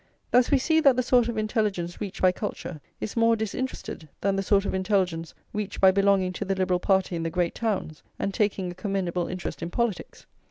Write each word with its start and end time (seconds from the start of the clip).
Thus 0.31 0.49
we 0.49 0.57
see 0.57 0.79
that 0.79 0.95
the 0.95 1.03
sort 1.03 1.27
of 1.27 1.37
intelligence 1.37 2.01
reached 2.01 2.23
by 2.23 2.31
culture 2.31 2.81
is 2.99 3.15
more 3.15 3.35
disinterested 3.35 4.09
than 4.21 4.35
the 4.35 4.41
sort 4.41 4.65
of 4.65 4.73
intelligence 4.73 5.35
reached 5.53 5.79
by 5.79 5.91
belonging 5.91 6.33
to 6.33 6.43
the 6.43 6.55
Liberal 6.55 6.79
party 6.79 7.15
in 7.15 7.21
the 7.21 7.29
great 7.29 7.53
towns, 7.53 8.01
and 8.17 8.33
taking 8.33 8.71
a 8.71 8.73
commendable 8.73 9.27
interest 9.27 9.61
in 9.61 9.69
politics. 9.69 10.25